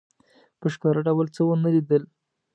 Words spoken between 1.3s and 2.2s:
څه ونه لیدل.